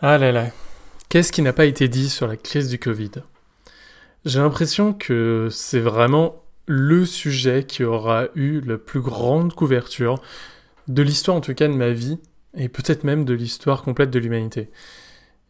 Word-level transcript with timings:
Ah 0.00 0.16
là 0.16 0.30
là, 0.30 0.46
qu'est-ce 1.08 1.32
qui 1.32 1.42
n'a 1.42 1.52
pas 1.52 1.64
été 1.64 1.88
dit 1.88 2.08
sur 2.08 2.28
la 2.28 2.36
crise 2.36 2.68
du 2.68 2.78
Covid? 2.78 3.10
J'ai 4.24 4.38
l'impression 4.38 4.92
que 4.92 5.48
c'est 5.50 5.80
vraiment 5.80 6.44
le 6.66 7.04
sujet 7.04 7.64
qui 7.64 7.82
aura 7.82 8.26
eu 8.36 8.60
la 8.60 8.78
plus 8.78 9.00
grande 9.00 9.54
couverture 9.54 10.22
de 10.86 11.02
l'histoire 11.02 11.36
en 11.36 11.40
tout 11.40 11.52
cas 11.52 11.66
de 11.66 11.72
ma 11.72 11.90
vie 11.90 12.20
et 12.56 12.68
peut-être 12.68 13.02
même 13.02 13.24
de 13.24 13.34
l'histoire 13.34 13.82
complète 13.82 14.10
de 14.10 14.20
l'humanité. 14.20 14.70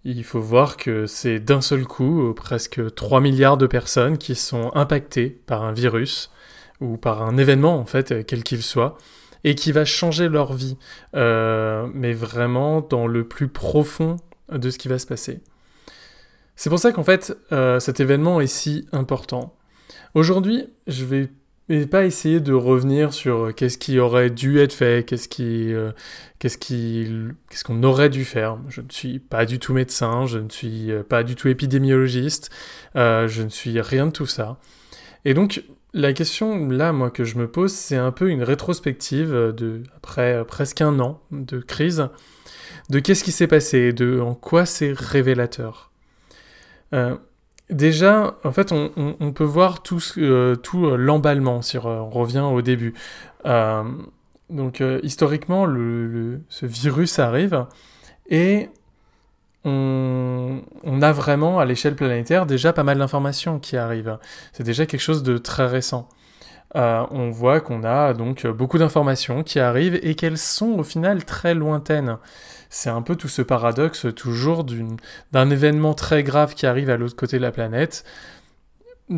Il 0.04 0.24
faut 0.24 0.40
voir 0.40 0.78
que 0.78 1.04
c'est 1.04 1.40
d'un 1.40 1.60
seul 1.60 1.84
coup 1.84 2.32
presque 2.34 2.94
3 2.94 3.20
milliards 3.20 3.58
de 3.58 3.66
personnes 3.66 4.16
qui 4.16 4.34
sont 4.34 4.70
impactées 4.74 5.28
par 5.44 5.62
un 5.62 5.72
virus 5.72 6.30
ou 6.80 6.96
par 6.96 7.20
un 7.20 7.36
événement 7.36 7.78
en 7.78 7.84
fait, 7.84 8.24
quel 8.24 8.42
qu'il 8.44 8.62
soit, 8.62 8.96
et 9.44 9.54
qui 9.54 9.72
va 9.72 9.84
changer 9.84 10.30
leur 10.30 10.54
vie, 10.54 10.78
euh, 11.14 11.86
mais 11.92 12.14
vraiment 12.14 12.80
dans 12.80 13.06
le 13.06 13.28
plus 13.28 13.48
profond 13.48 14.16
de 14.52 14.70
ce 14.70 14.78
qui 14.78 14.88
va 14.88 14.98
se 14.98 15.06
passer. 15.06 15.40
C'est 16.58 16.70
pour 16.70 16.80
ça 16.80 16.90
qu'en 16.90 17.04
fait, 17.04 17.36
euh, 17.52 17.78
cet 17.78 18.00
événement 18.00 18.40
est 18.40 18.48
si 18.48 18.88
important. 18.90 19.54
Aujourd'hui, 20.14 20.66
je 20.88 21.04
vais 21.04 21.30
pas 21.86 22.04
essayer 22.04 22.40
de 22.40 22.52
revenir 22.52 23.12
sur 23.12 23.54
qu'est-ce 23.54 23.78
qui 23.78 24.00
aurait 24.00 24.30
dû 24.30 24.58
être 24.58 24.72
fait, 24.72 25.06
euh, 25.40 25.92
qu'est-ce 26.38 26.58
qui, 26.58 27.06
qu'est-ce 27.48 27.62
qu'on 27.62 27.82
aurait 27.84 28.08
dû 28.08 28.24
faire. 28.24 28.58
Je 28.68 28.80
ne 28.80 28.90
suis 28.90 29.20
pas 29.20 29.46
du 29.46 29.60
tout 29.60 29.72
médecin, 29.72 30.26
je 30.26 30.38
ne 30.38 30.48
suis 30.48 30.90
euh, 30.90 31.04
pas 31.04 31.22
du 31.22 31.36
tout 31.36 31.46
épidémiologiste, 31.46 32.50
je 32.96 33.42
ne 33.42 33.48
suis 33.50 33.80
rien 33.80 34.06
de 34.06 34.12
tout 34.12 34.26
ça. 34.26 34.58
Et 35.24 35.34
donc, 35.34 35.62
la 35.98 36.12
question 36.12 36.68
là, 36.68 36.92
moi, 36.92 37.10
que 37.10 37.24
je 37.24 37.36
me 37.36 37.48
pose, 37.48 37.72
c'est 37.72 37.96
un 37.96 38.12
peu 38.12 38.30
une 38.30 38.42
rétrospective 38.42 39.30
de 39.30 39.82
après 39.96 40.44
presque 40.46 40.80
un 40.80 40.98
an 41.00 41.20
de 41.30 41.58
crise 41.58 42.08
de 42.90 42.98
qu'est-ce 43.00 43.24
qui 43.24 43.32
s'est 43.32 43.46
passé, 43.46 43.92
de 43.92 44.20
en 44.20 44.34
quoi 44.34 44.66
c'est 44.66 44.92
révélateur. 44.92 45.90
Euh, 46.94 47.16
déjà, 47.70 48.38
en 48.44 48.52
fait, 48.52 48.72
on, 48.72 49.32
peut 49.32 49.44
voir 49.44 49.82
tout, 49.82 50.02
euh, 50.16 50.56
tout 50.56 50.86
euh, 50.86 50.96
l'emballement, 50.96 51.62
si 51.62 51.78
on 51.78 52.10
revient 52.10 52.46
au 52.50 52.62
début. 52.62 52.94
donc, 53.44 54.82
historiquement, 55.02 55.66
ce 55.66 56.66
virus 56.66 57.18
arrive 57.18 57.66
et 58.30 58.68
on, 59.64 60.62
a 61.02 61.12
vraiment, 61.12 61.58
à 61.58 61.64
l'échelle 61.64 61.94
planétaire, 61.94 62.46
déjà 62.46 62.72
pas 62.72 62.84
mal 62.84 62.98
d'informations 62.98 63.58
qui 63.58 63.76
arrivent. 63.76 64.18
C'est 64.52 64.62
déjà 64.62 64.86
quelque 64.86 65.00
chose 65.00 65.22
de 65.22 65.38
très 65.38 65.66
récent. 65.66 66.08
Euh, 66.76 67.04
on 67.10 67.30
voit 67.30 67.60
qu'on 67.60 67.82
a 67.82 68.12
donc 68.12 68.46
beaucoup 68.46 68.78
d'informations 68.78 69.42
qui 69.42 69.58
arrivent 69.58 69.98
et 70.02 70.14
qu'elles 70.14 70.38
sont 70.38 70.78
au 70.78 70.82
final 70.82 71.24
très 71.24 71.54
lointaines. 71.54 72.18
C'est 72.70 72.90
un 72.90 73.02
peu 73.02 73.16
tout 73.16 73.28
ce 73.28 73.42
paradoxe 73.42 74.06
toujours 74.14 74.64
d'un 75.32 75.50
événement 75.50 75.94
très 75.94 76.22
grave 76.22 76.54
qui 76.54 76.66
arrive 76.66 76.90
à 76.90 76.96
l'autre 76.96 77.16
côté 77.16 77.38
de 77.38 77.42
la 77.42 77.52
planète 77.52 78.04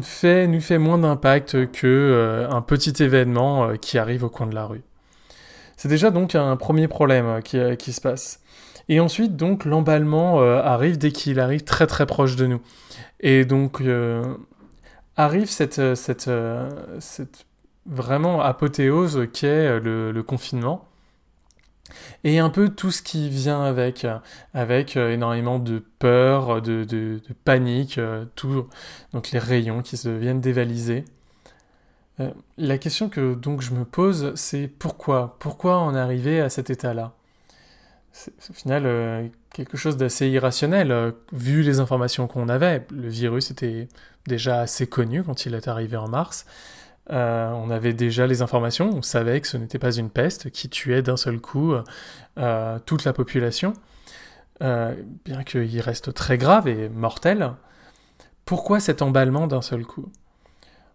fait, 0.00 0.46
nous 0.46 0.60
fait 0.60 0.78
moins 0.78 0.98
d'impact 0.98 1.72
que 1.72 1.86
euh, 1.86 2.48
un 2.48 2.62
petit 2.62 3.02
événement 3.02 3.70
euh, 3.70 3.76
qui 3.76 3.98
arrive 3.98 4.24
au 4.24 4.28
coin 4.28 4.46
de 4.46 4.54
la 4.54 4.66
rue. 4.66 4.82
C'est 5.76 5.88
déjà 5.88 6.10
donc 6.10 6.34
un 6.34 6.56
premier 6.56 6.88
problème 6.88 7.42
qui 7.42 7.92
se 7.92 8.00
passe. 8.02 8.40
Et 8.90 9.00
ensuite 9.00 9.36
donc 9.36 9.64
l'emballement 9.64 10.42
arrive 10.42 10.98
dès 10.98 11.12
qu'il 11.12 11.40
arrive 11.40 11.62
très 11.62 11.86
très 11.86 12.04
proche 12.04 12.36
de 12.36 12.46
nous. 12.46 12.60
Et 13.20 13.46
donc 13.46 13.80
arrive 15.20 15.50
cette, 15.50 15.78
euh, 15.78 15.94
cette, 15.94 16.28
euh, 16.28 16.68
cette 16.98 17.46
vraiment 17.86 18.40
apothéose 18.40 19.28
qui 19.32 19.46
est 19.46 19.66
euh, 19.66 20.12
le, 20.12 20.22
confinement. 20.22 20.86
Et 22.22 22.38
un 22.38 22.50
peu 22.50 22.68
tout 22.68 22.90
ce 22.90 23.02
qui 23.02 23.28
vient 23.28 23.62
avec, 23.62 24.06
avec 24.54 24.96
énormément 24.96 25.58
de 25.58 25.82
peur, 25.98 26.62
de, 26.62 27.20
panique, 27.44 27.98
tout, 28.36 28.68
donc 29.12 29.32
les 29.32 29.40
rayons 29.40 29.82
qui 29.82 29.96
se 29.96 30.08
viennent 30.08 30.40
dévaliser. 30.40 31.04
la 32.58 32.78
question 32.78 33.08
que 33.08 33.34
donc 33.34 33.60
je 33.60 33.72
me 33.72 33.84
pose, 33.84 34.32
c'est 34.36 34.68
pourquoi? 34.68 35.36
Pourquoi 35.40 35.78
en 35.78 35.96
arriver 35.96 36.40
à 36.40 36.48
cet 36.48 36.70
état-là? 36.70 37.12
C'est 38.12 38.32
au 38.50 38.52
final 38.52 39.30
quelque 39.54 39.76
chose 39.76 39.96
d'assez 39.96 40.28
irrationnel, 40.28 41.14
vu 41.32 41.62
les 41.62 41.80
informations 41.80 42.26
qu'on 42.26 42.48
avait. 42.48 42.86
Le 42.90 43.08
virus 43.08 43.50
était 43.50 43.88
déjà 44.26 44.60
assez 44.60 44.86
connu 44.86 45.22
quand 45.22 45.46
il 45.46 45.54
est 45.54 45.68
arrivé 45.68 45.96
en 45.96 46.08
mars. 46.08 46.44
Euh, 47.10 47.50
on 47.50 47.70
avait 47.70 47.92
déjà 47.92 48.26
les 48.26 48.40
informations, 48.42 48.90
on 48.94 49.02
savait 49.02 49.40
que 49.40 49.48
ce 49.48 49.56
n'était 49.56 49.78
pas 49.78 49.92
une 49.92 50.10
peste 50.10 50.50
qui 50.50 50.68
tuait 50.68 51.02
d'un 51.02 51.16
seul 51.16 51.40
coup 51.40 51.74
euh, 52.38 52.78
toute 52.86 53.04
la 53.04 53.12
population, 53.12 53.72
euh, 54.62 54.94
bien 55.24 55.42
qu'il 55.42 55.80
reste 55.80 56.14
très 56.14 56.38
grave 56.38 56.68
et 56.68 56.88
mortel. 56.88 57.52
Pourquoi 58.44 58.78
cet 58.78 59.02
emballement 59.02 59.48
d'un 59.48 59.62
seul 59.62 59.84
coup? 59.84 60.10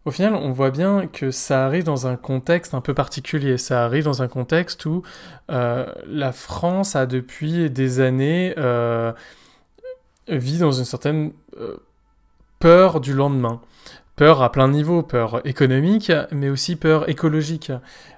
Au 0.05 0.11
final, 0.11 0.35
on 0.35 0.51
voit 0.51 0.69
bien 0.69 1.07
que 1.07 1.31
ça 1.31 1.65
arrive 1.65 1.83
dans 1.83 2.05
un 2.05 2.15
contexte 2.15 2.73
un 2.73 2.81
peu 2.81 2.93
particulier, 2.93 3.57
ça 3.57 3.83
arrive 3.83 4.03
dans 4.03 4.21
un 4.21 4.27
contexte 4.27 4.85
où 4.85 5.01
la 5.47 6.31
France 6.31 6.95
a 6.95 7.07
depuis 7.07 7.71
des 7.71 7.99
années 7.99 8.53
vit 10.27 10.57
dans 10.59 10.71
une 10.71 10.85
certaine 10.85 11.31
peur 12.59 12.99
du 12.99 13.13
lendemain. 13.13 13.61
Peur 14.15 14.41
à 14.41 14.51
plein 14.51 14.69
niveau, 14.69 15.03
peur 15.03 15.45
économique, 15.45 16.09
mais 16.31 16.49
aussi 16.49 16.77
peur 16.77 17.09
écologique. 17.09 17.69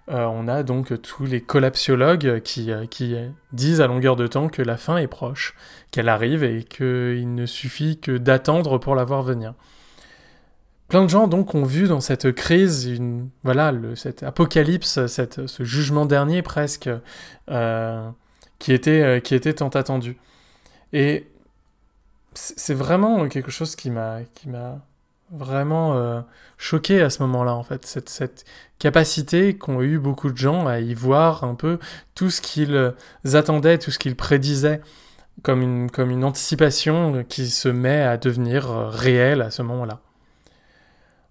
Euh, 0.10 0.26
on 0.26 0.48
a 0.48 0.62
donc 0.62 1.02
tous 1.02 1.26
les 1.26 1.42
collapsiologues 1.42 2.28
euh, 2.28 2.40
qui 2.40 3.16
disent 3.52 3.82
à 3.82 3.88
longueur 3.88 4.16
de 4.16 4.28
temps 4.28 4.48
que 4.48 4.62
la 4.62 4.78
fin 4.78 4.98
est 4.98 5.08
proche, 5.08 5.56
qu'elle 5.90 6.08
arrive 6.08 6.44
et 6.44 6.64
qu'il 6.64 7.34
ne 7.34 7.46
suffit 7.48 8.00
que 8.00 8.16
d'attendre 8.16 8.78
pour 8.78 8.94
la 8.94 9.06
voir 9.06 9.24
venir. 9.24 9.54
Plein 10.88 11.04
de 11.04 11.10
gens 11.10 11.28
donc 11.28 11.54
ont 11.54 11.66
vu 11.66 11.88
dans 11.88 12.00
cette 12.00 12.32
crise, 12.32 12.86
une, 12.86 13.30
voilà, 13.44 13.74
cette 13.96 14.24
apocalypse, 14.24 15.06
cette, 15.08 15.48
ce 15.48 15.64
jugement 15.64 16.06
dernier 16.06 16.42
presque, 16.42 16.90
euh, 17.50 18.10
qui, 18.60 18.72
était, 18.72 19.22
qui 19.22 19.36
était 19.36 19.54
tant 19.54 19.70
attendu. 19.70 20.18
Et 20.94 21.28
c'est 22.38 22.74
vraiment 22.74 23.28
quelque 23.28 23.52
chose 23.52 23.76
qui 23.76 23.90
m'a 23.90 24.20
qui 24.36 24.50
m'a 24.50 24.80
vraiment 25.32 25.96
euh, 25.96 26.22
choqué 26.58 27.02
à 27.02 27.10
ce 27.10 27.22
moment-là 27.24 27.54
en 27.54 27.64
fait 27.64 27.86
cette, 27.86 28.10
cette 28.10 28.46
capacité 28.80 29.58
qu'ont 29.58 29.82
eu 29.82 30.00
beaucoup 30.00 30.32
de 30.32 30.38
gens 30.38 30.68
à 30.68 30.80
y 30.80 30.94
voir 30.94 31.44
un 31.44 31.56
peu 31.56 31.80
tout 32.16 32.30
ce 32.30 32.42
qu'ils 32.42 32.94
attendaient 33.34 33.78
tout 33.78 33.92
ce 33.92 34.00
qu'ils 34.00 34.16
prédisaient 34.16 34.82
comme 35.42 35.62
une 35.62 35.92
comme 35.92 36.12
une 36.12 36.24
anticipation 36.24 37.26
qui 37.28 37.50
se 37.50 37.68
met 37.68 38.02
à 38.02 38.18
devenir 38.18 38.72
euh, 38.72 38.88
réelle 38.90 39.42
à 39.42 39.52
ce 39.52 39.62
moment-là 39.64 40.02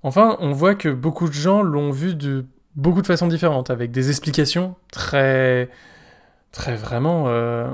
enfin 0.06 0.36
on 0.40 0.52
voit 0.52 0.74
que 0.74 0.88
beaucoup 0.88 1.28
de 1.28 1.34
gens 1.34 1.62
l'ont 1.62 1.90
vu 1.90 2.14
de 2.14 2.44
beaucoup 2.74 3.02
de 3.02 3.06
façons 3.06 3.26
différentes 3.26 3.70
avec 3.70 3.90
des 3.90 4.10
explications 4.10 4.74
très 4.92 5.68
très 6.56 6.74
vraiment 6.74 7.24
euh, 7.28 7.68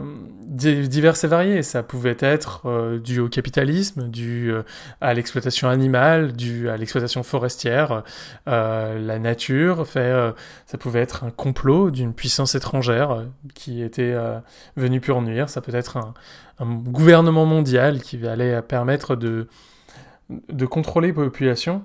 diverses 0.48 1.22
et 1.22 1.28
variées. 1.28 1.62
Ça 1.62 1.84
pouvait 1.84 2.16
être 2.18 2.62
euh, 2.66 2.98
dû 2.98 3.20
au 3.20 3.28
capitalisme, 3.28 4.08
dû 4.08 4.50
euh, 4.50 4.62
à 5.00 5.14
l'exploitation 5.14 5.68
animale, 5.68 6.32
dû 6.32 6.68
à 6.68 6.76
l'exploitation 6.76 7.22
forestière, 7.22 8.02
la 8.46 9.18
nature. 9.20 9.86
Fait, 9.86 10.34
ça 10.66 10.78
pouvait 10.78 11.00
être 11.00 11.22
un 11.22 11.30
complot 11.30 11.90
d'une 11.92 12.12
puissance 12.12 12.56
étrangère 12.56 13.24
qui 13.54 13.82
était 13.82 14.16
venue 14.76 15.00
pour 15.00 15.22
nuire. 15.22 15.48
Ça 15.48 15.60
peut 15.60 15.74
être 15.74 15.96
un, 15.96 16.14
un, 16.58 16.66
gouvernement 16.66 17.46
mondial 17.46 18.00
qui 18.00 18.26
allait 18.26 18.60
permettre 18.62 19.14
de, 19.14 19.46
de 20.48 20.66
contrôler 20.66 21.08
les 21.08 21.14
populations. 21.14 21.82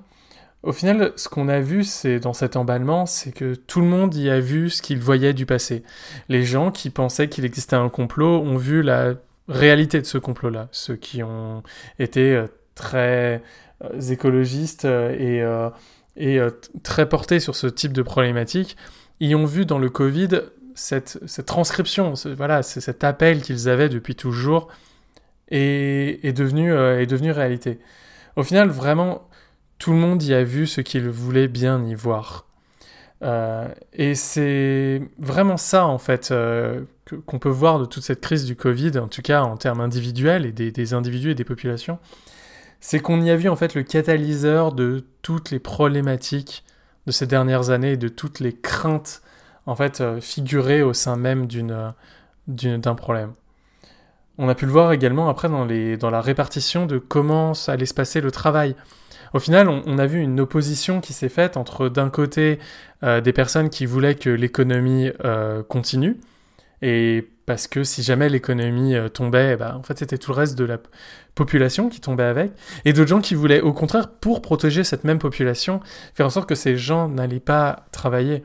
Au 0.64 0.74
final, 0.74 1.14
ce 1.16 1.30
qu'on 1.30 1.50
a 1.50 1.60
vu, 1.60 1.84
c'est 1.84 2.20
dans 2.20 2.34
cet 2.34 2.56
emballement, 2.56 3.06
c'est 3.06 3.32
que 3.32 3.54
tout 3.54 3.80
le 3.80 3.88
monde 3.88 4.16
y 4.16 4.30
a 4.30 4.40
vu 4.40 4.70
ce 4.70 4.82
qu'il 4.82 5.00
voyait 5.00 5.34
du 5.34 5.46
passé. 5.46 5.84
Les 6.30 6.44
gens 6.44 6.72
qui 6.72 6.90
pensaient 6.90 7.30
qu'il 7.30 7.46
existait 7.46 7.76
un 7.76 7.90
complot 7.90 8.42
ont 8.42 8.58
vu 8.58 8.82
la 8.82 9.14
réalité 9.48 10.02
de 10.02 10.06
ce 10.06 10.18
complot-là. 10.18 10.68
Ceux 10.72 10.96
qui 10.96 11.22
ont 11.24 11.64
été 12.00 12.36
euh, 12.36 12.48
très 12.76 13.44
euh, 13.84 14.00
écologistes 14.10 14.86
euh, 14.86 15.70
et, 16.16 16.40
très 16.82 17.08
portés 17.08 17.40
sur 17.40 17.56
ce 17.56 17.68
type 17.68 17.94
de 17.94 18.02
problématique, 18.02 18.78
y 19.20 19.36
ont 19.36 19.46
vu 19.46 19.66
dans 19.66 19.80
le 19.80 19.90
Covid 19.90 20.42
cette, 20.74 21.20
transcription, 21.46 22.14
voilà, 22.36 22.62
c'est 22.62 22.82
cet 22.82 23.04
appel 23.04 23.42
qu'ils 23.42 23.70
avaient 23.70 23.90
depuis 23.90 24.16
toujours 24.16 24.68
est 25.50 26.36
devenu 26.36 26.72
réalité. 27.32 27.80
Au 28.36 28.44
final, 28.44 28.70
vraiment, 28.70 29.27
tout 29.80 29.92
le 29.92 29.98
monde 29.98 30.24
y 30.24 30.34
a 30.34 30.44
vu 30.44 30.68
ce 30.68 30.82
qu'il 30.82 31.08
voulait 31.10 31.48
bien 31.48 31.84
y 31.84 31.94
voir. 31.94 32.48
Euh, 33.24 33.68
et 33.94 34.16
c'est 34.16 35.02
vraiment 35.18 35.58
ça, 35.58 35.86
en 35.86 35.98
fait, 35.98 36.30
euh, 36.32 36.84
qu'on 37.26 37.40
peut 37.40 37.50
voir 37.50 37.80
de 37.80 37.86
toute 37.86 38.04
cette 38.04 38.22
crise 38.22 38.46
du 38.46 38.56
Covid, 38.56 38.98
en 39.00 39.08
tout 39.08 39.22
cas 39.22 39.42
en 39.42 39.58
termes 39.58 39.82
individuels 39.82 40.46
et 40.46 40.52
des, 40.52 40.94
individus 40.94 41.32
et 41.32 41.36
des 41.36 41.44
populations. 41.44 42.00
C'est 42.80 43.00
qu'on 43.00 43.22
y 43.22 43.32
a 43.32 43.36
vu, 43.36 43.50
en 43.50 43.56
fait, 43.56 43.74
le 43.74 43.84
catalyseur 43.84 44.72
de 44.72 45.04
toutes 45.22 45.50
les 45.52 45.60
problématiques 45.60 46.64
de 47.08 47.12
ces 47.12 47.26
dernières 47.26 47.70
années 47.70 47.98
de 47.98 48.08
toutes 48.08 48.40
les 48.40 48.54
craintes, 48.54 49.22
en 49.66 49.76
fait, 49.76 50.02
euh, 50.02 50.22
figurées 50.22 50.84
au 50.84 50.94
sein 50.94 51.16
même 51.18 51.48
d'un 52.48 52.96
problème. 52.96 53.34
On 54.38 54.48
a 54.50 54.56
pu 54.56 54.66
le 54.68 54.72
voir 54.72 54.92
également 54.92 55.30
après 55.30 55.50
dans, 55.50 55.66
dans 55.66 56.10
la 56.12 56.22
répartition 56.22 56.86
de 56.86 57.00
comment 57.00 57.54
allait 57.68 57.88
se 57.88 57.96
passer 57.96 58.22
le 58.22 58.30
travail. 58.30 58.76
Au 59.34 59.40
final, 59.40 59.68
on, 59.70 59.98
a 59.98 60.06
vu 60.06 60.20
une 60.20 60.40
opposition 60.40 61.02
qui 61.02 61.14
s'est 61.14 61.30
faite 61.30 61.58
entre 61.58 61.90
d'un 61.90 62.10
côté 62.10 62.60
euh, 63.04 63.22
des 63.22 63.34
personnes 63.34 63.70
qui 63.70 63.86
voulaient 63.86 64.16
que 64.16 64.30
l'économie 64.30 65.12
euh, 65.24 65.64
continue, 65.64 66.18
et 66.82 67.28
parce 67.46 67.68
que 67.68 67.84
si 67.84 68.04
jamais 68.04 68.30
l'économie 68.30 68.96
euh, 68.96 69.10
tombait, 69.10 69.56
bah, 69.56 69.76
en 69.78 69.84
fait 69.84 70.00
c'était 70.00 70.18
tout 70.18 70.32
le 70.32 70.38
reste 70.38 70.58
de 70.58 70.66
la 70.66 70.78
population 71.36 71.90
qui 71.90 72.02
tombait 72.02 72.24
avec, 72.24 72.52
et 72.86 72.94
d'autres 72.94 73.10
gens 73.10 73.22
qui 73.22 73.36
voulaient 73.36 73.62
au 73.62 73.74
contraire, 73.74 74.10
pour 74.10 74.42
protéger 74.42 74.84
cette 74.84 75.04
même 75.04 75.20
population, 75.20 75.80
faire 76.14 76.26
en 76.26 76.30
sorte 76.30 76.50
que 76.50 76.56
ces 76.56 76.78
gens 76.78 77.08
n'allaient 77.08 77.40
pas 77.40 77.86
travailler. 77.92 78.44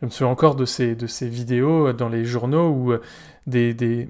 Je 0.00 0.06
me 0.06 0.10
souviens 0.10 0.28
encore 0.28 0.54
de 0.54 0.64
ces, 0.64 0.94
vidéos 1.22 1.92
dans 1.92 2.08
les 2.08 2.24
journaux 2.24 2.68
où 2.68 2.92
des, 3.48 4.08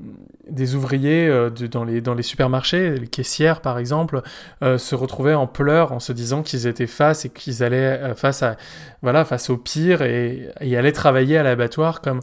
des 0.51 0.75
ouvriers 0.75 1.29
euh, 1.29 1.51
dans, 1.51 1.85
les, 1.85 2.01
dans 2.01 2.15
les 2.15 2.23
supermarchés, 2.23 2.97
les 2.97 3.07
caissières 3.07 3.61
par 3.61 3.79
exemple, 3.79 4.23
euh, 4.63 4.79
se 4.79 4.95
retrouvaient 4.95 5.35
en 5.35 5.47
pleurs 5.47 5.93
en 5.93 6.01
se 6.01 6.13
disant 6.13 6.43
qu'ils 6.43 6.67
étaient 6.67 6.87
face 6.87 7.25
et 7.25 7.31
qu'ils 7.31 7.63
allaient 7.63 7.99
euh, 8.01 8.15
face, 8.15 8.43
à, 8.43 8.57
voilà, 9.03 9.25
face 9.25 9.51
au 9.51 9.57
pire 9.57 10.03
et, 10.03 10.51
et 10.61 10.77
allaient 10.77 10.93
travailler 10.93 11.39
à 11.39 11.43
l'abattoir 11.43 12.01
comme, 12.01 12.21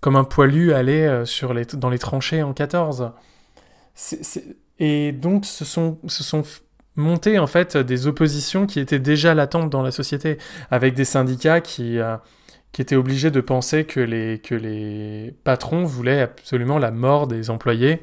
comme 0.00 0.16
un 0.16 0.24
poilu 0.24 0.72
allait 0.72 1.24
sur 1.24 1.54
les, 1.54 1.64
dans 1.64 1.90
les 1.90 1.98
tranchées 1.98 2.42
en 2.42 2.52
14. 2.52 3.12
Et 4.78 5.12
donc 5.12 5.44
ce 5.44 5.64
sont, 5.64 5.98
ce 6.06 6.24
sont 6.24 6.42
montées 6.96 7.38
en 7.38 7.46
fait 7.46 7.76
des 7.76 8.06
oppositions 8.06 8.66
qui 8.66 8.80
étaient 8.80 8.98
déjà 8.98 9.34
latentes 9.34 9.70
dans 9.70 9.82
la 9.82 9.90
société, 9.90 10.38
avec 10.70 10.94
des 10.94 11.04
syndicats 11.04 11.60
qui 11.60 11.98
qui 12.74 12.82
étaient 12.82 12.96
obligés 12.96 13.30
de 13.30 13.40
penser 13.40 13.84
que 13.84 14.00
les, 14.00 14.40
que 14.40 14.56
les 14.56 15.32
patrons 15.44 15.84
voulaient 15.84 16.22
absolument 16.22 16.78
la 16.78 16.90
mort 16.90 17.28
des 17.28 17.48
employés. 17.48 18.02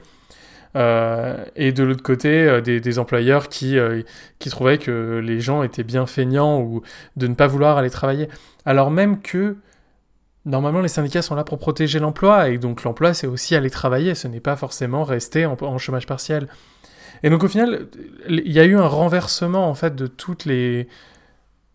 Euh, 0.77 1.43
et 1.57 1.73
de 1.73 1.83
l'autre 1.83 2.01
côté, 2.01 2.29
euh, 2.47 2.61
des, 2.61 2.97
employeurs 2.97 3.49
qui, 3.49 3.77
euh, 3.77 4.01
qui 4.39 4.49
trouvaient 4.49 4.77
que 4.77 5.21
les 5.21 5.41
gens 5.41 5.63
étaient 5.63 5.83
bien 5.83 6.05
feignants 6.05 6.61
ou 6.61 6.83
de 7.17 7.27
ne 7.27 7.33
pas 7.33 7.47
vouloir 7.47 7.77
aller 7.77 7.89
travailler. 7.89 8.29
Alors 8.65 8.91
même 8.91 9.21
que, 9.21 9.57
normalement, 10.45 10.79
les 10.79 10.87
syndicats 10.87 11.21
sont 11.21 11.35
là 11.35 11.43
pour 11.43 11.59
protéger 11.59 11.99
l'emploi, 11.99 12.47
et 12.47 12.57
donc 12.57 12.83
l'emploi, 12.83 13.13
c'est 13.13 13.27
aussi 13.27 13.57
aller 13.57 13.69
travailler, 13.69 14.15
ce 14.15 14.29
n'est 14.29 14.39
pas 14.39 14.55
forcément 14.55 15.03
rester 15.03 15.45
en, 15.45 15.77
chômage 15.79 16.07
partiel. 16.07 16.47
Et 17.23 17.29
donc 17.29 17.43
au 17.43 17.49
final, 17.49 17.87
il 18.29 18.53
y 18.53 18.61
a 18.61 18.63
eu 18.63 18.77
un 18.77 18.87
renversement, 18.87 19.69
en 19.69 19.75
fait, 19.75 19.95
de 19.95 20.07
toutes 20.07 20.45
les 20.45 20.87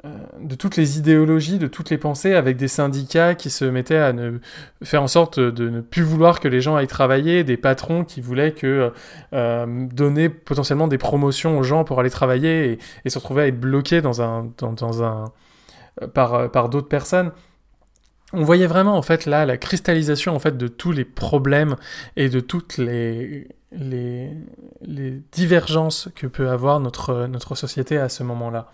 de 0.04 0.54
toutes 0.54 0.76
les 0.76 0.98
idéologies, 0.98 1.58
de 1.58 1.66
toutes 1.66 1.90
les 1.90 1.98
pensées, 1.98 2.34
avec 2.34 2.56
des 2.56 2.68
syndicats 2.68 3.34
qui 3.34 3.50
se 3.50 3.64
mettaient 3.64 3.96
à 3.96 4.12
ne, 4.12 4.38
faire 4.84 5.02
en 5.02 5.08
sorte 5.08 5.40
de 5.40 5.68
ne 5.68 5.80
plus 5.80 6.02
vouloir 6.02 6.40
que 6.40 6.48
les 6.48 6.60
gens 6.60 6.76
aillent 6.76 6.86
travailler, 6.86 7.44
des 7.44 7.56
patrons 7.56 8.04
qui 8.04 8.20
voulaient 8.20 8.52
que 8.52 8.92
euh, 9.32 9.86
donner 9.92 10.28
potentiellement 10.28 10.88
des 10.88 10.98
promotions 10.98 11.58
aux 11.58 11.62
gens 11.62 11.84
pour 11.84 11.98
aller 12.00 12.10
travailler 12.10 12.78
et, 13.04 13.10
se 13.10 13.18
retrouver 13.18 13.42
à 13.42 13.46
être 13.48 13.58
bloqués 13.58 14.00
dans 14.00 14.22
un, 14.22 14.50
dans, 14.58 15.02
un, 15.02 15.24
euh, 16.02 16.06
par, 16.06 16.50
par 16.50 16.68
d'autres 16.68 16.88
personnes. 16.88 17.32
On 18.32 18.42
voyait 18.42 18.66
vraiment 18.66 18.96
en 18.96 19.02
fait 19.02 19.24
là 19.24 19.46
la 19.46 19.56
cristallisation 19.56 20.34
en 20.34 20.38
fait 20.40 20.56
de 20.56 20.68
tous 20.68 20.92
les 20.92 21.04
problèmes 21.04 21.76
et 22.16 22.28
de 22.28 22.40
toutes 22.40 22.76
les, 22.76 23.48
les, 23.72 24.30
les 24.82 25.22
divergences 25.32 26.08
que 26.14 26.26
peut 26.26 26.50
avoir 26.50 26.80
notre, 26.80 27.26
notre 27.26 27.54
société 27.54 27.96
à 27.96 28.08
ce 28.08 28.24
moment-là. 28.24 28.70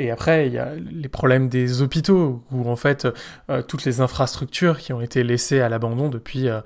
Et 0.00 0.10
après, 0.10 0.46
il 0.46 0.54
y 0.54 0.58
a 0.58 0.72
les 0.76 1.10
problèmes 1.10 1.50
des 1.50 1.82
hôpitaux, 1.82 2.42
où 2.50 2.70
en 2.70 2.76
fait, 2.76 3.06
euh, 3.50 3.60
toutes 3.60 3.84
les 3.84 4.00
infrastructures 4.00 4.78
qui 4.78 4.94
ont 4.94 5.02
été 5.02 5.22
laissées 5.22 5.60
à 5.60 5.68
l'abandon 5.68 6.08
depuis, 6.08 6.48
euh, 6.48 6.62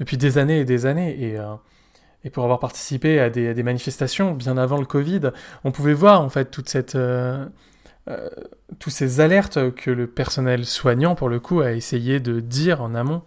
depuis 0.00 0.16
des 0.16 0.38
années 0.38 0.60
et 0.60 0.64
des 0.64 0.86
années. 0.86 1.22
Et, 1.22 1.38
euh, 1.38 1.52
et 2.24 2.30
pour 2.30 2.44
avoir 2.44 2.60
participé 2.60 3.20
à 3.20 3.28
des, 3.28 3.62
manifestations 3.62 4.32
bien 4.32 4.56
avant 4.56 4.78
le 4.78 4.86
Covid, 4.86 5.32
on 5.64 5.70
pouvait 5.70 5.92
voir 5.92 6.22
en 6.22 6.30
fait 6.30 6.46
toute 6.46 6.70
cette, 6.70 6.98
toutes 8.78 8.92
ces 8.92 9.20
alertes 9.20 9.72
que 9.74 9.90
le 9.90 10.06
personnel 10.06 10.64
soignant, 10.64 11.14
pour 11.14 11.28
le 11.28 11.40
coup, 11.40 11.60
a 11.60 11.72
essayé 11.72 12.20
de 12.20 12.40
dire 12.40 12.82
en 12.82 12.94
amont. 12.94 13.22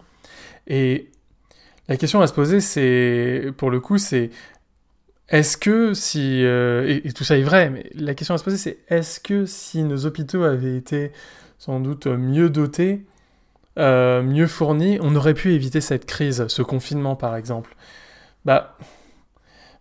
Et 0.68 1.12
la 1.88 1.98
question 1.98 2.22
à 2.22 2.28
se 2.28 2.34
poser, 2.34 2.62
c'est, 2.62 3.52
pour 3.58 3.70
le 3.70 3.80
coup, 3.80 3.98
c'est 3.98 4.32
est-ce 5.30 5.58
que 5.58 5.94
si... 5.94 6.44
Euh, 6.44 7.00
et, 7.04 7.14
tout 7.14 7.24
ça 7.24 7.38
est 7.38 7.44
vrai, 7.44 7.70
mais 7.70 7.90
la 7.96 8.14
question 8.14 8.36
à 8.36 8.38
se 8.38 8.44
poser, 8.44 8.58
c'est 8.58 8.80
est-ce 8.90 9.20
que 9.20 9.46
si 9.46 9.84
nos 9.84 10.06
hôpitaux 10.06 10.44
avaient 10.44 10.76
été 10.76 11.12
sans 11.58 11.80
doute 11.80 12.08
mieux 12.08 12.50
dotés, 12.50 13.06
euh, 13.80 14.22
mieux 14.22 14.48
fournis, 14.48 15.00
on 15.02 15.16
aurait 15.16 15.34
pu 15.34 15.54
éviter 15.54 15.80
cette 15.80 16.06
crise, 16.06 16.48
ce 16.48 16.62
confinement 16.62 17.16
par 17.16 17.38
exemple? 17.38 17.76
Bah, 18.44 18.78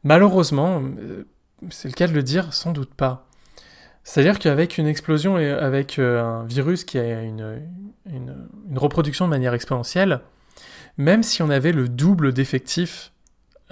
malheureusement, 0.04 0.82
euh, 1.00 1.24
c'est 1.70 1.88
le 1.88 1.94
cas 1.94 2.06
de 2.06 2.12
le 2.12 2.22
dire, 2.22 2.54
sans 2.54 2.70
doute 2.70 2.94
pas. 2.94 3.26
C'est-à-dire 4.04 4.38
qu'avec 4.38 4.78
une 4.78 4.86
explosion 4.86 5.36
et 5.36 5.50
avec 5.50 5.98
un 5.98 6.44
virus 6.44 6.84
qui 6.84 6.98
a 6.98 7.22
une, 7.22 7.60
une 8.06 8.78
reproduction 8.78 9.26
de 9.26 9.30
manière 9.30 9.52
exponentielle, 9.52 10.20
même 10.96 11.22
si 11.22 11.42
on 11.42 11.50
avait 11.50 11.72
le 11.72 11.88
double 11.88 12.32
d'effectifs 12.32 13.12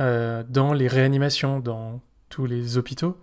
euh, 0.00 0.42
dans 0.48 0.72
les 0.72 0.88
réanimations, 0.88 1.58
dans 1.58 2.00
tous 2.28 2.46
les 2.46 2.78
hôpitaux, 2.78 3.16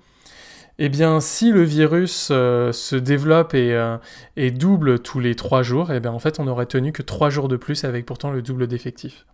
eh 0.77 0.89
bien, 0.89 1.21
si 1.21 1.51
le 1.51 1.63
virus 1.63 2.29
euh, 2.31 2.73
se 2.73 2.97
développe 2.97 3.51
euh, 3.53 3.97
et, 4.35 4.51
double 4.51 4.99
tous 4.99 5.21
les 5.21 5.35
trois 5.35 5.63
jours, 5.63 5.91
eh 5.91 6.01
bien, 6.01 6.11
en 6.11 6.19
fait, 6.19 6.39
on 6.39 6.45
n'aurait 6.45 6.65
tenu 6.65 6.91
que 6.91 7.01
trois 7.01 7.29
jours 7.29 7.47
de 7.47 7.55
plus 7.55 7.85
avec 7.85 8.05
pourtant 8.05 8.29
le 8.29 8.41
double 8.41 8.67
d'effectifs. 8.67 9.25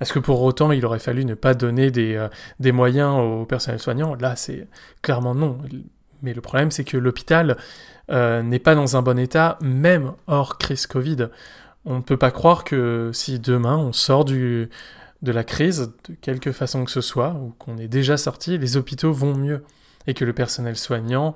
Est-ce 0.00 0.12
que 0.12 0.18
pour 0.18 0.42
autant, 0.42 0.72
il 0.72 0.84
aurait 0.84 0.98
fallu 0.98 1.24
ne 1.24 1.34
pas 1.34 1.54
donner 1.54 1.90
des, 1.90 2.26
des 2.58 2.72
moyens 2.72 3.18
au 3.18 3.44
personnel 3.44 3.78
soignant? 3.78 4.14
Là, 4.14 4.34
c'est 4.34 4.66
clairement 5.02 5.34
non. 5.34 5.58
Mais 6.22 6.32
le 6.32 6.40
problème, 6.40 6.70
c'est 6.70 6.84
que 6.84 6.96
l'hôpital 6.96 7.58
n'est 8.08 8.58
pas 8.58 8.74
dans 8.74 8.96
un 8.96 9.02
bon 9.02 9.18
état, 9.18 9.58
même 9.60 10.12
hors 10.26 10.56
crise 10.56 10.86
Covid. 10.86 11.28
On 11.84 11.96
ne 11.96 12.00
peut 12.00 12.16
pas 12.16 12.30
croire 12.30 12.64
que 12.64 13.10
si 13.12 13.38
demain 13.38 13.76
on 13.76 13.92
sort 13.92 14.24
du, 14.24 14.70
de 15.22 15.32
la 15.32 15.44
crise, 15.44 15.92
de 16.08 16.14
quelque 16.14 16.52
façon 16.52 16.84
que 16.84 16.90
ce 16.90 17.00
soit, 17.00 17.34
ou 17.34 17.54
qu'on 17.58 17.76
est 17.76 17.88
déjà 17.88 18.16
sorti, 18.16 18.58
les 18.58 18.76
hôpitaux 18.76 19.12
vont 19.12 19.34
mieux. 19.34 19.64
Et 20.06 20.14
que 20.14 20.24
le 20.24 20.32
personnel 20.32 20.76
soignant 20.76 21.34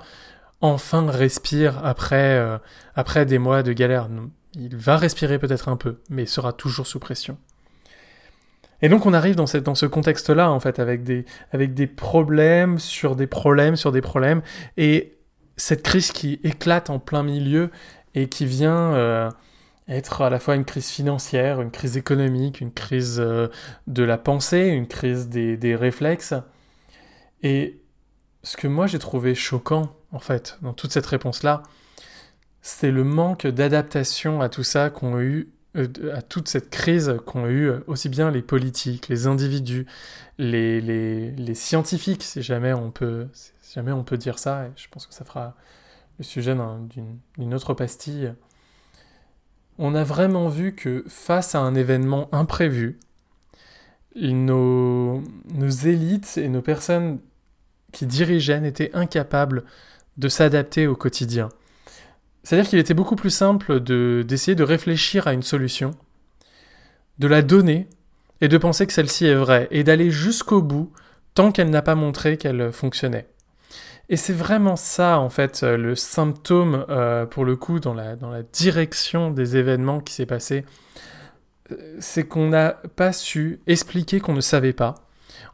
enfin 0.61 1.11
respire 1.11 1.85
après, 1.85 2.39
euh, 2.39 2.57
après 2.95 3.27
des 3.27 3.39
mois 3.39 3.63
de 3.63 3.73
galère. 3.73 4.09
Il 4.55 4.77
va 4.77 4.97
respirer 4.97 5.39
peut-être 5.39 5.69
un 5.69 5.77
peu, 5.77 5.99
mais 6.09 6.25
sera 6.25 6.55
toujours 6.55 6.87
sous 6.87 6.99
pression. 6.99 7.37
Et 8.81 8.89
donc 8.89 9.05
on 9.07 9.13
arrive 9.13 9.37
dans, 9.37 9.47
cette, 9.47 9.65
dans 9.65 9.75
ce 9.75 9.87
contexte-là, 9.87 10.51
en 10.51 10.61
fait, 10.61 10.79
avec 10.79 11.03
des, 11.03 11.27
avec 11.53 11.75
des 11.75 11.87
problèmes 11.87 12.79
sur 12.79 13.17
des 13.17 13.27
problèmes 13.27 13.77
sur 13.77 13.93
des 13.93 14.01
problèmes, 14.01 14.43
et 14.77 15.19
cette 15.57 15.83
crise 15.83 16.13
qui 16.13 16.41
éclate 16.45 16.91
en 16.91 16.99
plein 16.99 17.23
milieu 17.23 17.71
et 18.15 18.29
qui 18.29 18.47
vient 18.47 18.95
euh, 18.95 19.31
être 19.89 20.23
à 20.23 20.31
la 20.31 20.39
fois 20.39 20.55
une 20.55 20.65
crise 20.65 20.89
financière, 20.89 21.61
une 21.61 21.71
crise 21.71 21.97
économique, 21.97 22.61
une 22.61 22.73
crise 22.73 23.21
euh, 23.21 23.49
de 23.87 24.03
la 24.03 24.17
pensée, 24.17 24.69
une 24.69 24.87
crise 24.87 25.29
des, 25.29 25.77
réflexes. 25.77 26.35
Et 27.43 27.81
ce 28.43 28.57
que 28.57 28.67
moi 28.67 28.87
j'ai 28.87 28.99
trouvé 28.99 29.35
choquant, 29.35 29.95
en 30.13 30.19
fait, 30.19 30.59
dans 30.63 30.73
toute 30.73 30.93
cette 30.93 31.07
réponse-là, 31.07 31.63
c'est 32.63 32.91
le 32.91 33.05
manque 33.05 33.47
d'adaptation 33.47 34.41
à 34.41 34.49
tout 34.49 34.63
ça 34.63 34.89
qu'ont 34.89 35.21
eu, 35.21 35.51
euh, 35.77 35.89
à 36.15 36.23
toute 36.23 36.49
cette 36.49 36.71
crise 36.71 37.17
qu'ont 37.27 37.47
eu 37.47 37.69
euh, 37.69 37.85
aussi 37.87 38.09
bien 38.09 38.31
les 38.31 38.41
politiques, 38.41 39.09
les 39.09 39.27
individus, 39.27 39.87
les, 40.39 40.81
les, 40.81 41.55
scientifiques, 41.55 42.23
si 42.23 42.43
jamais 42.43 42.73
on 42.73 42.91
peut, 42.91 43.29
si 43.35 43.75
jamais 43.75 43.93
on 43.93 44.03
peut 44.03 44.17
dire 44.17 44.39
ça, 44.39 44.65
et 44.67 44.71
je 44.77 44.89
pense 44.89 45.07
que 45.07 45.13
ça 45.13 45.27
fera 45.27 45.55
le 46.19 46.25
sujet 46.25 46.57
d'une 47.37 47.55
autre 47.55 47.75
pastille 47.75 48.33
on 49.79 49.95
a 49.95 50.05
vraiment 50.05 50.49
vu 50.49 50.75
que 50.75 51.05
face 51.09 51.55
à 51.55 51.61
un 51.61 51.75
événement 51.75 52.29
imprévu, 52.33 52.99
nos, 54.17 55.23
élites 55.85 56.39
et 56.39 56.49
nos 56.49 56.63
personnes 56.63 57.19
qui 57.93 58.07
dirigeaient 58.07 58.61
n'étaient 58.61 58.95
incapables 58.95 59.65
de 60.17 60.29
s'adapter 60.29 60.87
au 60.87 60.95
quotidien. 60.95 61.49
C'est-à-dire 62.43 62.69
qu'il 62.69 62.79
était 62.79 62.95
beaucoup 62.95 63.17
plus 63.17 63.31
simple 63.31 63.81
d'essayer 63.81 64.55
de 64.55 64.63
réfléchir 64.63 65.27
à 65.27 65.33
une 65.33 65.43
solution, 65.43 65.93
de 67.19 67.27
la 67.27 67.43
donner 67.43 67.89
et 68.41 68.49
de 68.49 68.59
penser 68.59 68.87
que 68.87 68.93
celle-ci 68.93 69.27
est 69.27 69.35
vraie 69.35 69.69
et 69.71 69.83
d'aller 69.83 70.11
jusqu'au 70.11 70.63
bout 70.63 70.93
tant 71.35 71.51
qu'elle 71.51 71.71
n'a 71.71 71.83
pas 71.83 71.95
montré 71.95 72.37
qu'elle 72.37 72.71
fonctionnait. 72.71 73.27
Et 74.09 74.17
c'est 74.17 74.35
vraiment 74.35 74.77
ça, 74.77 75.19
en 75.19 75.31
fait, 75.31 75.63
euh, 75.63 75.77
le 75.77 75.95
symptôme, 75.95 76.85
euh, 76.91 77.25
pour 77.25 77.45
le 77.45 77.57
coup, 77.57 77.81
dans 77.81 77.95
la, 77.95 78.17
dans 78.17 78.31
la 78.31 78.43
direction 78.43 79.31
des 79.31 79.57
événements 79.57 80.01
qui 80.01 80.13
s'est 80.13 80.27
passé. 80.27 80.65
Euh, 81.73 81.97
c'est 82.01 82.25
qu'on 82.25 82.49
n'a 82.49 82.73
pas 82.97 83.13
su 83.13 83.61
expliquer 83.67 84.21
qu'on 84.21 84.35
ne 84.35 84.43
savait 84.43 84.75
pas. 84.75 84.95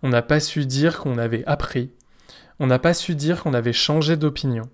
On 0.02 0.09
n'a 0.09 0.23
pas 0.23 0.40
su 0.40 0.66
dire 0.66 0.99
qu'on 0.99 1.16
avait 1.19 1.45
appris. 1.47 1.90
On 2.59 2.66
n'a 2.66 2.78
pas 2.78 2.95
su 2.95 3.14
dire 3.14 3.42
qu'on 3.42 3.54
avait 3.54 3.73
changé 3.73 4.16
d'opinion. 4.16 4.64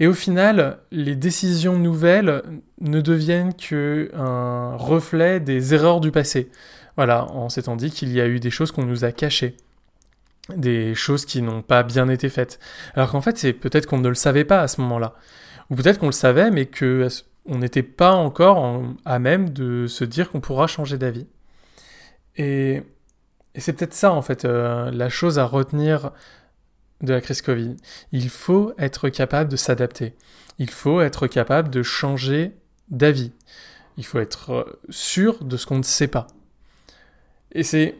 Et 0.00 0.06
au 0.06 0.12
final, 0.12 0.78
les 0.90 1.16
décisions 1.16 1.78
nouvelles 1.78 2.42
ne 2.80 3.00
deviennent 3.00 3.54
qu'un 3.54 4.76
reflet 4.76 5.40
des 5.40 5.74
erreurs 5.74 6.00
du 6.00 6.12
passé. 6.12 6.50
Voilà, 6.96 7.26
on 7.32 7.48
s'étant 7.48 7.76
dit 7.76 7.90
qu'il 7.90 8.12
y 8.12 8.20
a 8.20 8.26
eu 8.26 8.38
des 8.38 8.50
choses 8.50 8.70
qu'on 8.70 8.84
nous 8.84 9.04
a 9.04 9.12
cachées, 9.12 9.56
des 10.56 10.94
choses 10.94 11.24
qui 11.24 11.42
n'ont 11.42 11.62
pas 11.62 11.82
bien 11.82 12.08
été 12.08 12.28
faites. 12.28 12.58
Alors 12.94 13.10
qu'en 13.10 13.20
fait, 13.20 13.38
c'est 13.38 13.52
peut-être 13.52 13.86
qu'on 13.86 13.98
ne 13.98 14.08
le 14.08 14.14
savait 14.14 14.44
pas 14.44 14.60
à 14.60 14.68
ce 14.68 14.80
moment-là. 14.80 15.14
Ou 15.70 15.74
peut-être 15.74 15.98
qu'on 15.98 16.06
le 16.06 16.12
savait, 16.12 16.50
mais 16.50 16.66
qu'on 16.66 17.58
n'était 17.58 17.82
pas 17.82 18.12
encore 18.12 18.82
à 19.04 19.18
même 19.18 19.50
de 19.50 19.86
se 19.86 20.04
dire 20.04 20.30
qu'on 20.30 20.40
pourra 20.40 20.66
changer 20.66 20.96
d'avis. 20.96 21.26
Et, 22.36 22.82
c'est 23.56 23.72
peut-être 23.72 23.94
ça, 23.94 24.12
en 24.12 24.22
fait, 24.22 24.44
euh, 24.44 24.90
la 24.92 25.08
chose 25.08 25.38
à 25.38 25.44
retenir 25.44 26.12
de 27.02 27.12
la 27.12 27.20
crise 27.20 27.42
Covid. 27.42 27.76
Il 28.12 28.28
faut 28.30 28.72
être 28.78 29.08
capable 29.08 29.50
de 29.50 29.56
s'adapter. 29.56 30.14
Il 30.58 30.70
faut 30.70 31.00
être 31.00 31.26
capable 31.26 31.68
de 31.68 31.82
changer 31.82 32.52
d'avis. 32.88 33.32
Il 33.96 34.06
faut 34.06 34.20
être 34.20 34.50
euh, 34.52 34.80
sûr 34.90 35.42
de 35.42 35.56
ce 35.56 35.66
qu'on 35.66 35.78
ne 35.78 35.82
sait 35.82 36.06
pas. 36.06 36.28
Et 37.52 37.64
c'est 37.64 37.96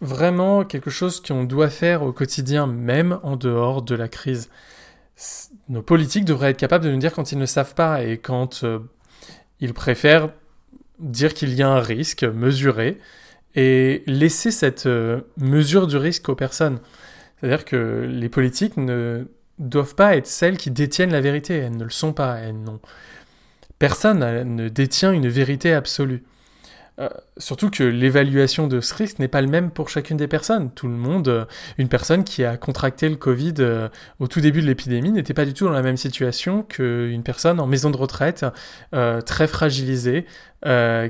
vraiment 0.00 0.64
quelque 0.64 0.90
chose 0.90 1.20
qu'on 1.20 1.44
doit 1.44 1.70
faire 1.70 2.02
au 2.02 2.12
quotidien, 2.12 2.66
même 2.66 3.18
en 3.22 3.36
dehors 3.36 3.82
de 3.82 3.94
la 3.94 4.08
crise. 4.08 4.48
Nos 5.68 5.82
politiques 5.82 6.24
devraient 6.24 6.50
être 6.50 6.58
capables 6.58 6.84
de 6.84 6.90
nous 6.90 6.98
dire 6.98 7.12
quand 7.12 7.32
ils 7.32 7.38
ne 7.38 7.46
savent 7.46 7.74
pas 7.74 8.04
et 8.04 8.18
quand 8.18 8.62
euh, 8.62 8.78
ils 9.60 9.74
préfèrent 9.74 10.30
dire 11.00 11.34
qu'il 11.34 11.54
y 11.54 11.62
a 11.62 11.68
un 11.68 11.80
risque 11.80 12.24
mesuré 12.24 12.98
et 13.54 14.02
laisser 14.06 14.50
cette 14.50 14.86
euh, 14.86 15.20
mesure 15.36 15.86
du 15.86 15.96
risque 15.96 16.28
aux 16.28 16.34
personnes. 16.34 16.78
C'est-à-dire 17.40 17.64
que 17.64 18.06
les 18.08 18.28
politiques 18.28 18.76
ne 18.76 19.26
doivent 19.58 19.94
pas 19.94 20.16
être 20.16 20.26
celles 20.26 20.56
qui 20.56 20.70
détiennent 20.70 21.12
la 21.12 21.20
vérité, 21.20 21.54
elles 21.54 21.76
ne 21.76 21.84
le 21.84 21.90
sont 21.90 22.12
pas, 22.12 22.36
elles. 22.36 22.56
Personne 23.78 24.20
ne 24.54 24.68
détient 24.68 25.12
une 25.12 25.28
vérité 25.28 25.72
absolue. 25.72 26.24
Euh, 26.98 27.08
surtout 27.36 27.70
que 27.70 27.84
l'évaluation 27.84 28.66
de 28.66 28.80
ce 28.80 28.92
risque 28.92 29.20
n'est 29.20 29.28
pas 29.28 29.40
le 29.40 29.46
même 29.46 29.70
pour 29.70 29.88
chacune 29.88 30.16
des 30.16 30.26
personnes. 30.26 30.72
Tout 30.72 30.88
le 30.88 30.94
monde, 30.94 31.28
euh, 31.28 31.44
une 31.78 31.88
personne 31.88 32.24
qui 32.24 32.44
a 32.44 32.56
contracté 32.56 33.08
le 33.08 33.14
Covid 33.14 33.54
euh, 33.60 33.88
au 34.18 34.26
tout 34.26 34.40
début 34.40 34.62
de 34.62 34.66
l'épidémie 34.66 35.12
n'était 35.12 35.34
pas 35.34 35.44
du 35.44 35.54
tout 35.54 35.66
dans 35.66 35.70
la 35.70 35.82
même 35.82 35.96
situation 35.96 36.62
qu'une 36.62 37.22
personne 37.22 37.60
en 37.60 37.66
maison 37.66 37.90
de 37.90 37.96
retraite, 37.96 38.44
très 39.26 39.46
fragilisée, 39.46 40.26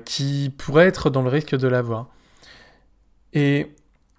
qui 0.04 0.52
pourrait 0.56 0.86
être 0.86 1.10
dans 1.10 1.22
le 1.22 1.28
risque 1.28 1.56
de 1.56 1.68
l'avoir. 1.68 2.08
Et 3.32 3.72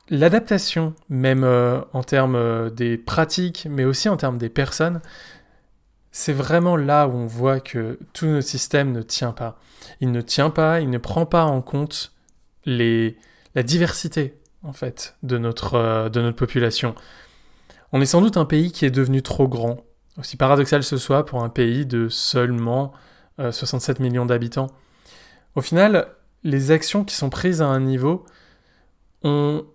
l'adaptation, 0.10 0.94
même 1.10 1.44
en 1.44 2.04
termes 2.04 2.70
des 2.72 2.98
pratiques, 2.98 3.68
mais 3.70 3.86
aussi 3.86 4.10
en 4.10 4.18
termes 4.18 4.38
des 4.38 4.50
personnes, 4.50 5.02
c'est 6.12 6.34
vraiment 6.34 6.76
là 6.76 7.08
où 7.08 7.12
on 7.12 7.28
voit 7.28 7.60
que 7.60 8.00
tout 8.14 8.26
notre 8.26 8.48
système 8.48 8.92
ne 8.92 9.02
tient 9.02 9.32
pas. 9.32 9.60
Il 10.02 10.12
ne 10.12 10.22
tient 10.22 10.50
pas, 10.50 10.80
il 10.82 10.90
ne 10.90 10.98
prend 10.98 11.26
pas 11.26 11.44
en 11.44 11.62
compte 11.62 12.14
la 12.66 13.64
diversité, 13.64 14.38
en 14.64 14.74
fait, 14.74 15.16
de 15.24 15.38
notre, 15.38 15.76
euh, 15.76 16.10
de 16.10 16.22
notre 16.22 16.38
population. 16.38 16.96
On 17.92 18.02
est 18.02 18.06
sans 18.06 18.22
doute 18.22 18.38
un 18.38 18.46
pays 18.46 18.72
qui 18.72 18.86
est 18.86 18.92
devenu 18.92 19.22
trop 19.22 19.48
grand, 19.48 19.84
aussi 20.18 20.38
paradoxal 20.38 20.84
ce 20.84 20.98
soit 20.98 21.26
pour 21.26 21.44
un 21.44 21.50
pays 21.50 21.86
de 21.86 22.10
seulement 22.10 22.94
67 23.40 24.00
euh, 24.00 24.04
millions 24.04 24.26
d'habitants. 24.26 24.68
Au 25.56 25.62
final, 25.62 26.08
les 26.44 26.72
actions 26.72 27.04
qui 27.04 27.16
sont 27.16 27.30
prises 27.30 27.62
à 27.62 27.68
un 27.68 27.80
niveau 27.80 28.26
ont, 29.24 29.66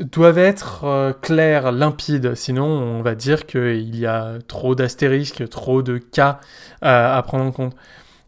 doivent 0.00 0.38
être 0.38 0.84
euh, 0.84 1.12
claires, 1.12 1.72
limpides, 1.72 2.34
sinon 2.34 2.66
on 2.66 3.02
va 3.02 3.14
dire 3.14 3.46
qu'il 3.46 3.96
y 3.96 4.06
a 4.06 4.38
trop 4.46 4.74
d'astérisques, 4.74 5.48
trop 5.48 5.82
de 5.82 5.98
cas 5.98 6.40
à 6.82 7.22
prendre 7.26 7.44
en 7.44 7.52
compte. 7.52 7.76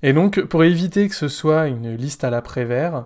Et 0.03 0.13
donc 0.13 0.41
pour 0.43 0.65
éviter 0.65 1.09
que 1.09 1.15
ce 1.15 1.29
soit 1.29 1.67
une 1.69 1.95
liste 1.97 2.25
à 2.25 2.31
l'après-vert, 2.31 3.05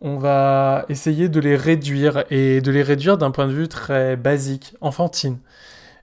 on 0.00 0.16
va 0.16 0.84
essayer 0.88 1.28
de 1.28 1.40
les 1.40 1.56
réduire 1.56 2.24
et 2.30 2.60
de 2.60 2.70
les 2.70 2.82
réduire 2.82 3.18
d'un 3.18 3.30
point 3.30 3.46
de 3.46 3.52
vue 3.52 3.68
très 3.68 4.16
basique, 4.16 4.74
enfantine. 4.80 5.38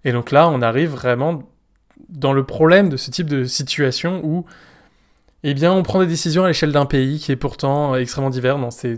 Et 0.04 0.12
donc 0.12 0.32
là, 0.32 0.50
on 0.50 0.62
arrive 0.62 0.92
vraiment 0.92 1.44
dans 2.10 2.34
le 2.34 2.44
problème 2.44 2.90
de 2.90 2.98
ce 2.98 3.10
type 3.12 3.30
de 3.30 3.46
situation 3.46 4.22
où 4.24 4.46
eh 5.44 5.54
bien, 5.54 5.72
on 5.72 5.84
prend 5.84 6.00
des 6.00 6.08
décisions 6.08 6.44
à 6.44 6.48
l'échelle 6.48 6.72
d'un 6.72 6.86
pays 6.88 7.20
qui 7.20 7.32
est 7.32 7.36
pourtant 7.36 7.96
extrêmement 7.96 8.32
divers 8.32 8.58
dans 8.58 8.72
ses, 8.72 8.98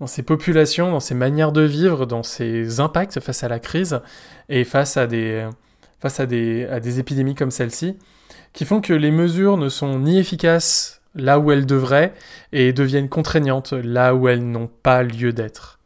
dans 0.00 0.06
ses 0.06 0.22
populations, 0.22 0.90
dans 0.90 1.00
ses 1.00 1.14
manières 1.14 1.52
de 1.52 1.62
vivre, 1.62 2.06
dans 2.06 2.22
ses 2.22 2.80
impacts 2.80 3.20
face 3.20 3.44
à 3.44 3.48
la 3.48 3.58
crise 3.58 4.00
et 4.48 4.64
face 4.64 4.96
à 4.96 5.06
des, 5.06 5.48
face 6.00 6.20
à 6.20 6.26
des, 6.26 6.66
à 6.66 6.80
des 6.80 6.98
épidémies 6.98 7.34
comme 7.34 7.50
celle-ci, 7.50 7.96
qui 8.52 8.64
font 8.64 8.80
que 8.80 8.92
les 8.92 9.10
mesures 9.10 9.56
ne 9.56 9.68
sont 9.68 9.98
ni 9.98 10.18
efficaces 10.18 11.00
là 11.14 11.38
où 11.38 11.52
elles 11.52 11.66
devraient 11.66 12.12
et 12.52 12.72
deviennent 12.72 13.08
contraignantes 13.08 13.72
là 13.72 14.14
où 14.14 14.28
elles 14.28 14.44
n'ont 14.44 14.70
pas 14.82 15.02
lieu 15.02 15.32
d'être. 15.32 15.78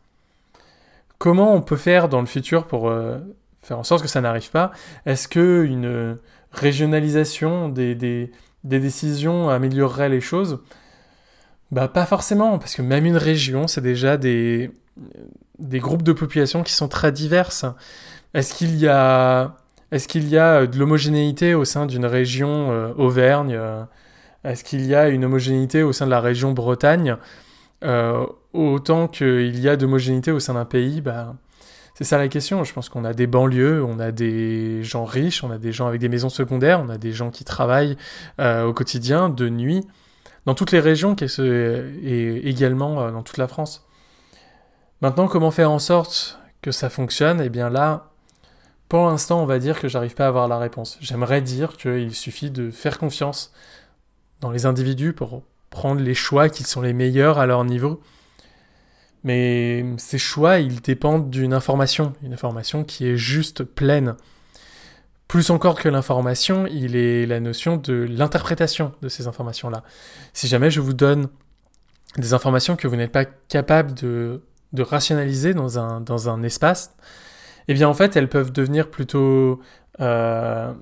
Comment 1.18 1.54
on 1.54 1.60
peut 1.60 1.76
faire 1.76 2.08
dans 2.08 2.20
le 2.20 2.26
futur 2.26 2.66
pour 2.66 2.88
euh, 2.88 3.18
faire 3.60 3.78
en 3.78 3.84
sorte 3.84 4.02
que 4.02 4.08
ça 4.08 4.20
n'arrive 4.20 4.50
pas? 4.50 4.70
Est-ce 5.04 5.28
qu'une 5.28 6.16
régionalisation 6.52 7.68
des, 7.68 7.94
des, 7.94 8.30
des 8.64 8.80
décisions 8.80 9.48
améliorerait 9.50 10.08
les 10.08 10.20
choses? 10.20 10.60
Bah 11.70 11.88
pas 11.88 12.06
forcément, 12.06 12.58
parce 12.58 12.74
que 12.74 12.82
même 12.82 13.04
une 13.04 13.16
région, 13.16 13.66
c'est 13.66 13.82
déjà 13.82 14.16
des, 14.16 14.70
des 15.58 15.78
groupes 15.80 16.02
de 16.02 16.12
population 16.12 16.62
qui 16.62 16.72
sont 16.72 16.88
très 16.88 17.12
diverses. 17.12 17.66
Est-ce 18.34 18.54
qu'il 18.54 18.76
y 18.76 18.88
a, 18.88 19.56
est-ce 19.90 20.18
y 20.18 20.38
a 20.38 20.66
de 20.66 20.78
l'homogénéité 20.78 21.54
au 21.54 21.64
sein 21.64 21.86
d'une 21.86 22.06
région 22.06 22.70
euh, 22.70 22.92
Auvergne 22.96 23.54
euh, 23.54 23.82
Est-ce 24.44 24.64
qu'il 24.64 24.84
y 24.86 24.94
a 24.94 25.08
une 25.08 25.24
homogénéité 25.24 25.82
au 25.82 25.92
sein 25.92 26.06
de 26.06 26.10
la 26.10 26.20
région 26.20 26.52
Bretagne? 26.52 27.16
Euh, 27.84 28.26
Autant 28.54 29.08
qu'il 29.08 29.60
y 29.60 29.68
a 29.68 29.76
d'homogénéité 29.76 30.32
au 30.32 30.40
sein 30.40 30.54
d'un 30.54 30.64
pays, 30.64 31.02
bah, 31.02 31.34
c'est 31.94 32.04
ça 32.04 32.16
la 32.16 32.28
question. 32.28 32.64
Je 32.64 32.72
pense 32.72 32.88
qu'on 32.88 33.04
a 33.04 33.12
des 33.12 33.26
banlieues, 33.26 33.84
on 33.84 34.00
a 34.00 34.10
des 34.10 34.82
gens 34.82 35.04
riches, 35.04 35.44
on 35.44 35.50
a 35.50 35.58
des 35.58 35.70
gens 35.70 35.86
avec 35.86 36.00
des 36.00 36.08
maisons 36.08 36.30
secondaires, 36.30 36.80
on 36.82 36.88
a 36.88 36.96
des 36.96 37.12
gens 37.12 37.30
qui 37.30 37.44
travaillent 37.44 37.96
au 38.38 38.72
quotidien, 38.72 39.28
de 39.28 39.50
nuit 39.50 39.86
dans 40.48 40.54
toutes 40.54 40.72
les 40.72 40.80
régions 40.80 41.14
et 41.14 42.48
également 42.48 43.02
euh, 43.02 43.10
dans 43.10 43.22
toute 43.22 43.36
la 43.36 43.48
France. 43.48 43.86
Maintenant, 45.02 45.28
comment 45.28 45.50
faire 45.50 45.70
en 45.70 45.78
sorte 45.78 46.40
que 46.62 46.70
ça 46.70 46.88
fonctionne? 46.88 47.42
Eh 47.42 47.50
bien 47.50 47.68
là, 47.68 48.12
pour 48.88 49.04
l'instant, 49.08 49.42
on 49.42 49.44
va 49.44 49.58
dire 49.58 49.78
que 49.78 49.88
j'arrive 49.88 50.14
pas 50.14 50.24
à 50.24 50.28
avoir 50.28 50.48
la 50.48 50.56
réponse. 50.56 50.96
J'aimerais 51.02 51.42
dire 51.42 51.76
qu'il 51.76 52.14
suffit 52.14 52.50
de 52.50 52.70
faire 52.70 52.98
confiance 52.98 53.52
dans 54.40 54.50
les 54.50 54.64
individus 54.64 55.12
pour 55.12 55.42
prendre 55.68 56.00
les 56.00 56.14
choix 56.14 56.48
qui 56.48 56.64
sont 56.64 56.80
les 56.80 56.94
meilleurs 56.94 57.38
à 57.38 57.44
leur 57.44 57.62
niveau. 57.66 58.00
Mais 59.24 59.84
ces 59.98 60.16
choix, 60.16 60.60
ils 60.60 60.80
dépendent 60.80 61.28
d'une 61.28 61.52
information, 61.52 62.14
une 62.22 62.32
information 62.32 62.84
qui 62.84 63.06
est 63.06 63.18
juste 63.18 63.64
pleine. 63.64 64.16
Plus 65.28 65.50
encore 65.50 65.78
que 65.78 65.90
l'information, 65.90 66.66
il 66.66 66.96
est 66.96 67.26
la 67.26 67.38
notion 67.38 67.76
de 67.76 68.06
l'interprétation 68.08 68.92
de 69.02 69.10
ces 69.10 69.26
informations-là. 69.26 69.84
Si 70.32 70.48
jamais 70.48 70.70
je 70.70 70.80
vous 70.80 70.94
donne 70.94 71.28
des 72.16 72.32
informations 72.32 72.76
que 72.76 72.88
vous 72.88 72.96
n'êtes 72.96 73.12
pas 73.12 73.26
capable 73.26 73.92
de, 73.92 74.40
rationaliser 74.78 75.52
dans 75.52 75.78
un, 75.78 76.42
espace, 76.42 76.96
eh 77.68 77.74
bien 77.74 77.88
en 77.88 77.94
fait 77.94 78.16
elles 78.16 78.30
peuvent 78.30 78.52
devenir 78.52 78.90
plutôt... 78.90 79.60
Euh, 80.00 80.72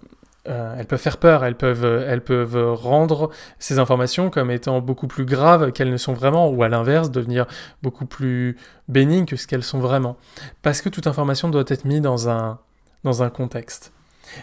euh, 0.49 0.76
elles 0.79 0.87
peuvent 0.87 1.00
faire 1.00 1.17
peur, 1.17 1.45
elles 1.45 1.57
peuvent, 1.57 2.73
rendre 2.75 3.31
ces 3.59 3.81
informations 3.81 4.31
comme 4.31 4.53
étant 4.53 4.81
beaucoup 4.81 5.09
plus 5.09 5.25
graves 5.25 5.73
qu'elles 5.73 5.91
ne 5.91 5.97
sont 5.97 6.12
vraiment, 6.12 6.50
ou 6.50 6.62
à 6.62 6.69
l'inverse, 6.69 7.11
devenir 7.11 7.47
beaucoup 7.83 8.07
plus 8.07 8.57
bénignes 8.87 9.26
que 9.26 9.35
ce 9.35 9.49
qu'elles 9.49 9.65
sont 9.65 9.81
vraiment. 9.81 10.17
Parce 10.62 10.83
que 10.83 10.88
toute 10.88 11.09
information 11.09 11.49
doit 11.49 11.65
être 11.67 11.85
mise 11.85 12.00
dans 12.00 12.29
un 12.29 13.31
contexte. 13.31 13.93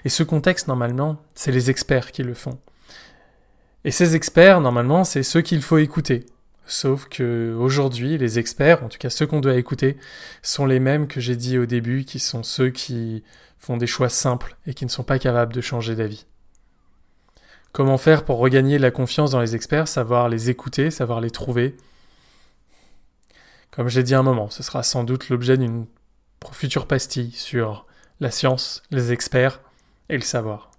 Et 0.06 0.10
ce 0.10 0.24
contexte, 0.24 0.68
normalement, 0.68 1.22
c'est 1.36 1.52
les 1.52 1.70
experts 1.70 2.12
qui 2.12 2.24
le 2.24 2.34
font. 2.34 2.60
Et 3.86 3.92
ces 3.92 4.16
experts, 4.16 4.62
normalement, 4.62 5.04
c'est 5.04 5.24
ceux 5.24 5.42
qu'il 5.42 5.62
faut 5.62 5.78
écouter. 5.78 6.26
Sauf 6.66 7.10
que 7.10 7.54
aujourd'hui, 7.60 8.18
les 8.18 8.40
experts, 8.40 8.84
en 8.84 8.90
tout 8.90 8.98
cas 8.98 9.10
ceux 9.10 9.28
qu'on 9.28 9.42
doit 9.42 9.56
écouter, 9.56 9.98
sont 10.42 10.66
les 10.66 10.80
mêmes 10.80 11.08
que 11.08 11.20
j'ai 11.20 11.36
dit 11.36 11.58
au 11.58 11.66
début, 11.66 12.06
qui 12.06 12.20
sont 12.20 12.44
ceux 12.44 12.70
qui 12.70 13.24
font 13.60 13.76
des 13.76 13.88
choix 13.88 14.10
simples 14.10 14.56
et 14.66 14.74
qui 14.74 14.86
ne 14.86 14.90
sont 14.90 15.04
pas 15.04 15.20
capables 15.20 15.54
de 15.54 15.62
changer 15.62 15.96
d'avis. 15.96 16.26
Comment 17.74 17.98
faire 17.98 18.24
pour 18.24 18.38
regagner 18.38 18.78
la 18.78 18.92
confiance 18.92 19.32
dans 19.32 19.42
les 19.42 19.56
experts, 19.56 19.88
savoir 19.88 20.30
les 20.30 20.50
écouter, 20.50 20.92
savoir 20.92 21.20
les 21.20 21.32
trouver? 21.32 21.76
Comme 23.72 23.90
j'ai 23.90 24.04
dit 24.04 24.16
un 24.16 24.24
moment, 24.24 24.50
ce 24.50 24.64
sera 24.64 24.84
sans 24.84 25.04
doute 25.04 25.30
l'objet 25.30 25.58
d'une 25.58 25.88
future 26.52 26.88
pastille 26.88 27.32
sur 27.32 27.86
la 28.20 28.32
science, 28.32 28.84
les 28.92 29.12
experts 29.12 29.60
et 30.14 30.18
le 30.18 30.24
savoir. 30.24 30.73